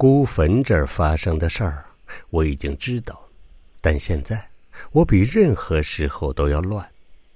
[0.00, 1.84] 孤坟这儿发生的事儿，
[2.30, 3.22] 我已经知道，
[3.82, 4.42] 但现在
[4.92, 6.90] 我比任何时候都要乱。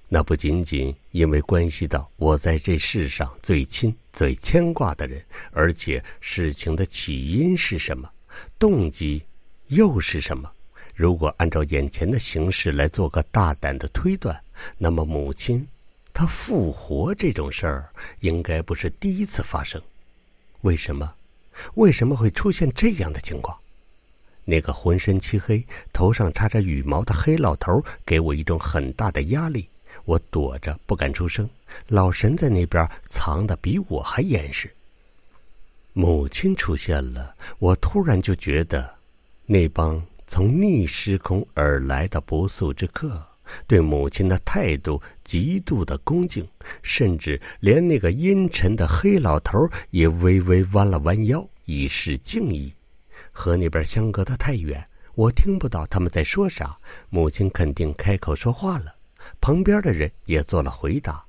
[0.09, 8.09] 那不仅仅因为关系到我在这世上最亲、最牵挂的人，而且事情的起因是什么，
[8.57, 9.23] 动机
[9.67, 10.51] 又是什么？
[10.95, 14.35] 如果按照眼前的形势来做个大胆的推断，
[14.79, 15.63] 那么母亲
[16.11, 17.89] 她复活这种事儿
[18.21, 19.79] 应该不是第一次发生。
[20.61, 21.13] 为什么？
[21.75, 23.57] 为什么会出现这样的情况？
[24.43, 29.67] 那个浑身漆黑、头上插着羽毛的黑老头给我一种很大的压力，
[30.05, 31.49] 我躲着不敢出声。
[31.87, 34.71] 老神在那边藏的比我还严实。
[35.93, 38.95] 母亲出现了，我突然就觉得，
[39.45, 40.01] 那帮。
[40.27, 43.23] 从逆时空而来的不速之客，
[43.67, 46.47] 对母亲的态度极度的恭敬，
[46.81, 52.73] 甚至连那个阴沉的黑老头也微微弯了弯腰，以示敬意。
[53.31, 56.77] 和那边相隔的太远，我听不到他们在说啥。
[57.09, 58.95] 母亲肯定开口说话了，
[59.41, 61.23] 旁边的人也做了回答。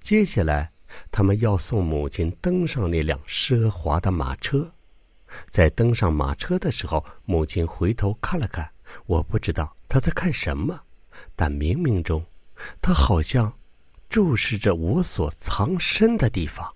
[0.00, 0.70] 接下来，
[1.10, 4.70] 他们要送母亲登上那辆奢华的马车。
[5.50, 8.70] 在登上马车的时候，母亲回头看了看，
[9.06, 10.78] 我不知道她在看什么，
[11.34, 12.24] 但冥冥中，
[12.80, 13.52] 她好像
[14.08, 16.72] 注视着我所藏身的地方。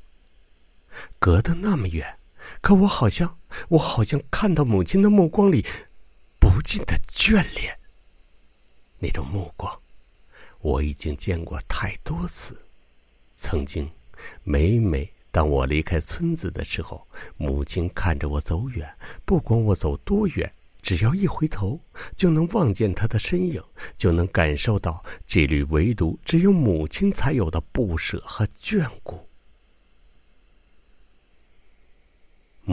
[1.18, 2.18] 隔得那么远，
[2.60, 5.64] 可我好像，我好像看到母亲的目光里
[6.38, 7.78] 不尽的眷恋。
[8.98, 9.78] 那种目光，
[10.60, 12.60] 我已经见过太多次，
[13.36, 13.90] 曾经，
[14.44, 15.10] 每每。
[15.32, 18.92] 当我离开村子的时候，母亲看着我走远，
[19.24, 21.78] 不管我走多远，只要一回头，
[22.16, 23.62] 就能望见她的身影，
[23.96, 29.24] 就能感受到这缕唯独只有母亲才有的不舍和眷顾。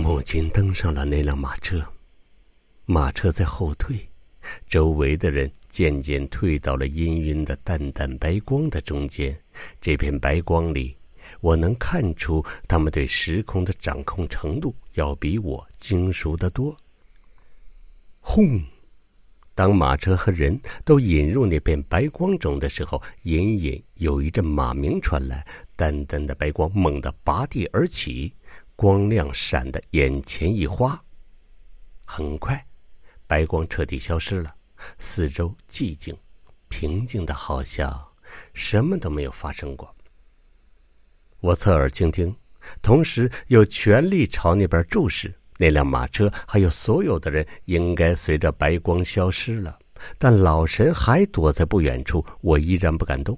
[0.08, 1.86] 母亲登上了那辆马车，
[2.86, 4.08] 马车在后退，
[4.66, 9.38] 周围的人渐渐退到了氤氲的淡淡白光的中间，
[9.82, 10.96] 这片白光里。
[11.42, 16.74] 我能看出他们对时空的掌控程度要比我精熟得多。
[18.22, 18.62] 轰！
[19.54, 28.32] 当马车和人都引入那片白光中的时候，隐隐有一阵马鸣传来，淡淡的白光猛地拔地而起，
[28.78, 31.04] 光亮闪得眼前一花。
[32.06, 32.64] 很快，
[33.26, 34.56] 白光彻底消失了，
[35.00, 36.16] 四周寂静、
[36.70, 37.92] 平静的，好像
[38.54, 39.94] 什么都没有发生过。
[41.40, 42.34] 我侧耳倾听，
[42.84, 45.34] 同时又全力朝那边注视。
[45.58, 49.80] 那辆马车还有所有的人，应该随着白光消失了，
[50.20, 52.24] 但老神还躲在不远处。
[52.42, 53.36] 我依然不敢动，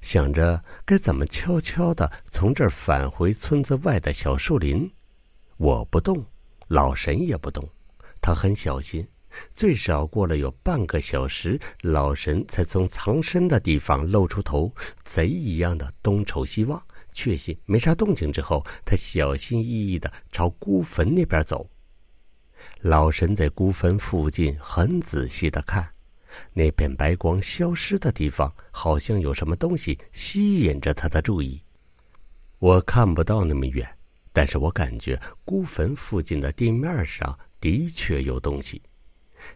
[0.00, 4.90] 想着该怎么悄悄的从这儿返回村子外的小树林。
[5.56, 6.24] 我不动，
[6.68, 7.68] 老神也不动，
[8.20, 9.06] 他很小心。
[9.54, 14.72] 最少过了有半个小时，老神才从藏身的地方露出头，
[15.04, 16.80] 贼一样的东瞅西望。
[17.12, 21.68] 确信没啥动静之后，他小心翼翼的朝孤坟那边走。
[22.80, 25.88] 老神在孤坟附近很仔细的看，
[26.52, 31.60] 那片白光消失的地方，好像有什么东西吸引着他的注意。
[32.58, 33.88] 我看不到那么远，
[34.32, 38.80] 但是我感觉孤坟附近的地面上的确有东西。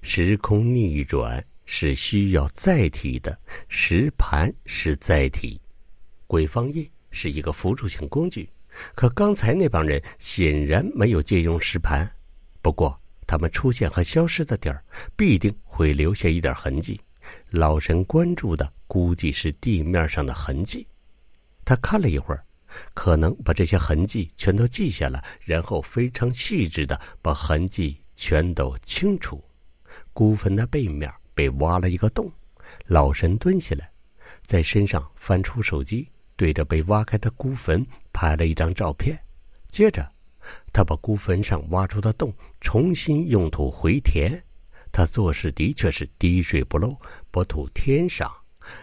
[0.02, 3.38] 时空逆转是需要载体的，
[3.68, 5.60] 石盘是载体，
[6.26, 6.88] 鬼方印。
[7.10, 8.46] 是一个辅助性工具，
[8.94, 12.08] 可刚才那帮人显然没有借用石盘。
[12.60, 14.82] 不过，他们出现和消失的点儿
[15.14, 17.00] 必定会留下一点痕迹。
[17.50, 20.84] 老神关注的估计是地面上的痕迹。
[21.64, 22.42] 他看了一会儿，
[22.94, 29.44] 可能把这些痕迹全都记下了，然后非常细致的把痕迹全都清除。
[30.14, 32.32] 孤坟的背面被挖了一个洞，
[32.86, 33.90] 老神蹲下来，
[34.46, 36.08] 在身上翻出手机。
[36.34, 39.18] 对着被挖开的孤坟拍了一张照片，
[39.70, 40.08] 接着，
[40.72, 44.42] 他把孤坟上挖出的洞重新用土回填。
[44.90, 46.96] 他做事的确是滴水不漏，
[47.30, 48.30] 把土填上，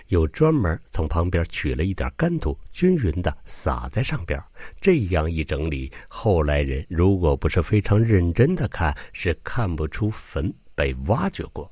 [0.08, 4.42] 又专门从旁边取了一点干土，均匀的撒在上边。
[4.80, 11.72] 这样一整理，后来人如果不是非常认真的看，是看不出坟被挖掘过。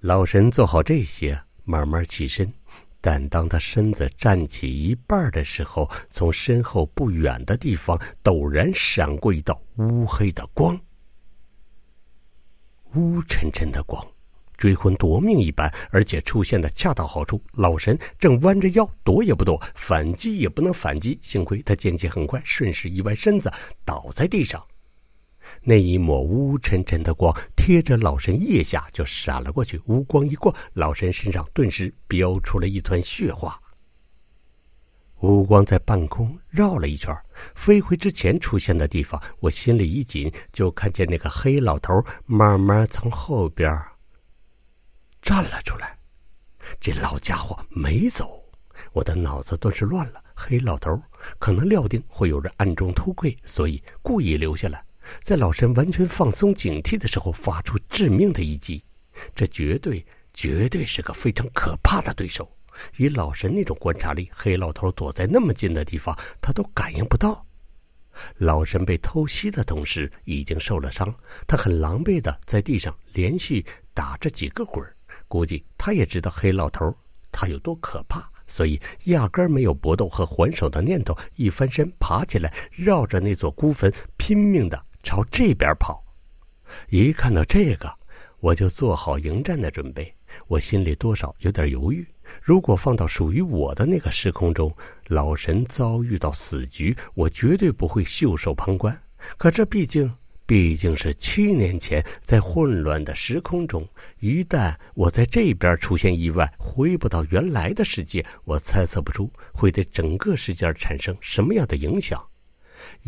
[0.00, 2.52] 老神做好这些，慢慢起身。
[3.06, 10.80] 但当他身子站起一半的时候，从身后不远的地方陡然闪过一道乌黑的光，
[12.94, 14.02] 乌沉沉的光，
[14.56, 17.38] 追魂夺命一般，而且出现的恰到好处。
[17.52, 23.52] 老神正弯着腰躲也不躲，反击也不能反击，幸亏他剑气很快，顺势一歪身子
[23.84, 24.66] 倒在地上。
[25.62, 33.58] 那一抹乌沉沉的光贴着老神腋下就闪了过去，乌光一过，老神身上顿时飙出了一团血花。
[35.20, 37.16] 乌光在半空绕了一圈，
[37.54, 43.74] 飞回之前出现的地方，我心里一紧，就看见那个黑老头慢慢从后边
[45.22, 45.98] 站了出来。
[46.78, 48.44] 这老家伙没走，
[48.92, 50.22] 我的脑子顿时乱了。
[50.36, 51.00] 黑老头
[51.38, 54.83] 可能料定会有人暗中偷窥，所以故意留下来，
[55.22, 58.82] 在老神完全放松警惕的时候发出致命的一击。
[59.34, 62.50] 这绝对绝对是个非常可怕的对手。
[62.96, 67.46] 以老神那种观察力，黑老头躲在那么近的地方，他都感应不到。
[68.38, 71.12] 老神被偷袭的同时已经受了伤，
[71.46, 74.84] 他很狼狈的在地上连续打着几个滚
[75.28, 76.92] 估计他也知道黑老头
[77.30, 86.02] 他有多可怕，所以压根儿没有搏斗和还手的念头，一翻身爬起来，绕着那座孤坟拼命的朝这边跑。
[86.88, 87.88] 一看到这个，
[88.40, 90.12] 我就做好迎战的准备。
[90.48, 92.04] 我心里多少有点犹豫。
[92.42, 94.74] 如果放到属于我的那个时空中，
[95.06, 99.00] 老神遭遇到死局，我绝对不会袖手旁观。
[99.36, 100.12] 可这毕竟
[100.44, 103.86] 毕竟是七年前，在混乱的时空中，
[104.18, 112.20] 一旦我在这边出现意外，回不到原来的世界，我猜测不出会对整个世界产生什么样的影响。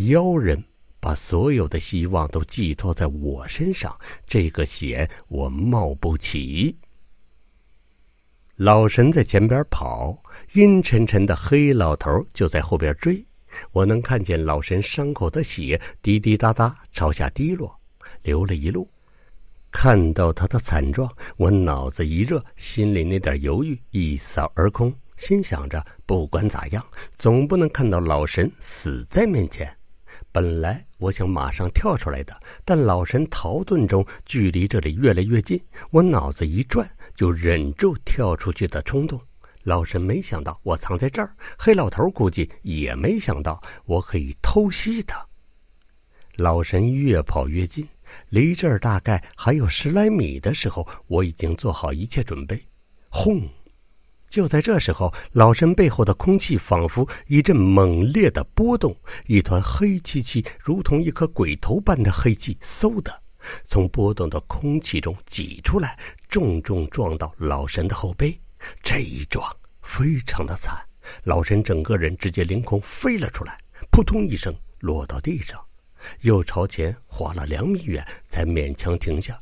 [0.08, 0.62] 妖人
[1.06, 6.76] 把所有的希望都寄托在我身上，这个险我冒不起。
[8.56, 10.20] 老神在前边跑，
[10.55, 13.25] 阴沉沉的黑老头就在后边追。
[13.70, 17.73] 我能看见老神伤口的血滴滴答答朝下滴落，
[18.25, 18.91] 流了一路。
[19.70, 26.85] 看到他的惨状，我脑子一热，心里那点犹豫一扫而空，心想着不管咋样，
[27.17, 29.75] 总不能看到老神死在面前。
[30.36, 35.58] 本来我想马上跳出来的，但老神逃遁中，距离这里越来越近，
[35.90, 36.86] 我脑子一转。
[37.14, 39.18] 就忍住跳出去的冲动。
[39.62, 45.26] 老神没想到我藏在这儿，黑老头估计也没想到我可以偷袭他。
[46.34, 47.88] 老神越跑越近，
[48.28, 52.62] 离这儿大概还有十来米的时候，我已经做好一切准备。
[53.08, 53.40] 轰！
[54.28, 58.94] 就在这时候，老神背后的空气仿佛一阵猛烈的波动，
[59.26, 63.23] 一团黑漆漆、如同一颗鬼头般的黑气，嗖的。
[63.64, 65.96] 从波动的空气中挤出来，
[66.28, 68.38] 重重撞到老神的后背。
[68.82, 69.44] 这一撞
[69.81, 70.76] 非常的惨，
[71.22, 73.56] 老神整个人直接凌空飞了出来，
[73.93, 75.64] 扑通一声落到地上，
[76.22, 79.40] 又朝前滑了两米远，才勉强停下。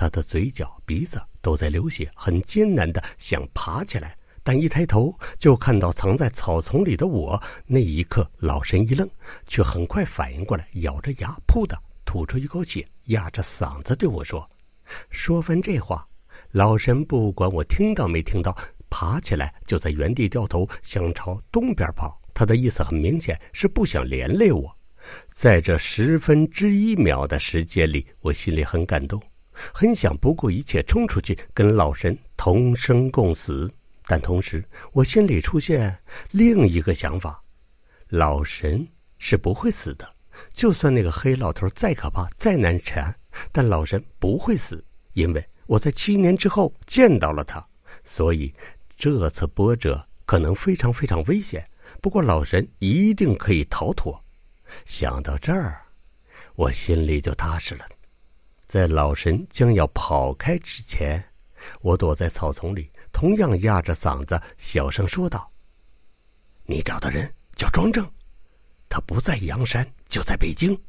[0.00, 7.38] 他的嘴角、鼻子都在流血，很艰难的想爬起来，但一抬头就看到藏在草丛里的我。
[7.66, 9.06] 那一刻，老神一愣，
[9.46, 11.78] 却很快反应过来，咬着牙，噗的。
[12.06, 14.48] 吐出一口气，压着嗓子对我说
[15.12, 16.08] ：“说完这话，
[16.50, 18.56] 老神不管我听到没听到，
[18.88, 22.18] 爬起来就在原地掉头，想朝东边跑。
[22.32, 24.74] 他的意思很明显，是不想连累我。
[25.30, 29.20] 在这十分之一秒的时间里，我心里很感动，
[29.72, 33.72] 很想不顾一切冲出去跟老神同生共死。
[34.06, 35.96] 但同时，我心里出现
[36.30, 37.42] 另一个想法：
[38.08, 38.86] 老神
[39.18, 40.14] 是不会死的。”
[40.54, 43.14] 就算那个黑老头再可怕、再难缠，
[43.52, 47.62] 但老神不会死，因为我在七年之后见到了他。
[48.04, 48.54] 所以
[48.96, 51.68] 这次波折可能非常非常危险，
[52.00, 54.18] 不过老神一定可以逃脱。
[54.86, 55.82] 想到这儿，
[56.54, 57.84] 我心里就踏实了。
[58.70, 61.20] 在老神将要跑开之前，
[61.80, 65.50] 我躲在草丛里，同样压着嗓子小声说道
[66.66, 68.08] ：“你找的人叫庄正。”
[68.88, 70.80] 他不在阳山，就在北京。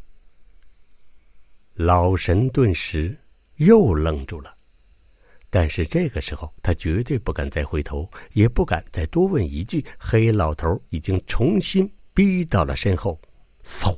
[1.73, 3.17] 老神顿时
[3.55, 4.55] 又愣住了，
[5.49, 9.83] 但是这个时候他绝对不敢再回头，也不敢再多问一句。
[9.97, 13.19] 黑老头已经重新逼到了身后，
[13.63, 13.97] 嗖！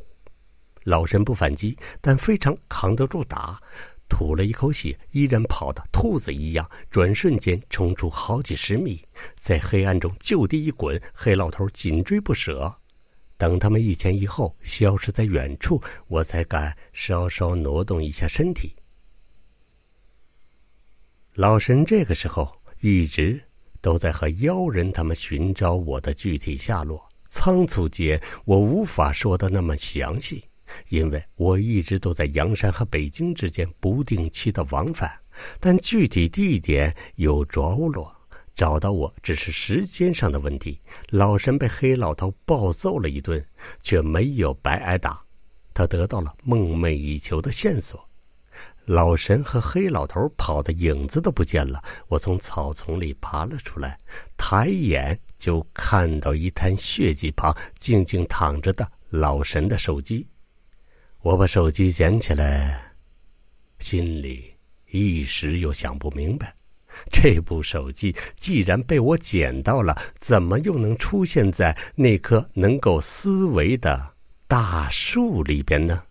[0.84, 3.60] 老神不反击，但非常扛得住打，
[4.10, 9.04] 吐了一口血，依然跑得兔子一样，转瞬间冲出好几十米，
[9.40, 11.02] 在黑暗中就地一滚。
[11.13, 12.74] 黑老头紧追不舍。
[13.36, 18.75] 等他们一前一后消失在远处，我才敢稍稍挪动一下身体。
[21.34, 23.42] 老神这个时候一直
[23.82, 30.46] 都在和妖人他们寻找我的具体下落，仓促间我无法说的那么详细，
[30.89, 35.12] 因为我一直都在阳山和北京之间不定期的往返，
[35.60, 38.15] 但具体地点有着落。
[38.56, 40.80] 找到我只是时间上的问题。
[41.10, 43.44] 老神被黑老头暴揍了一顿，
[43.82, 45.20] 却没有白挨打。
[45.74, 48.08] 他得到了梦寐以求的线索。
[48.86, 51.82] 老神和黑老头跑的影子都不见了。
[52.08, 53.98] 我从草丛里爬了出来，
[54.38, 60.27] 抬眼就看到一滩血迹旁静静躺着的老神的手机。
[61.24, 62.84] 我把手机捡起来，
[63.80, 64.53] 心里
[64.92, 66.53] 一时又想不明白：
[67.10, 74.15] 这部手机既然被我捡到了，怎么又能出现在那棵能够思维的
[74.50, 76.03] 大树里边呢？